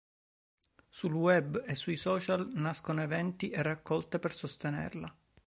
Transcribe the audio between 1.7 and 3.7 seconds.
sui social nascono eventi e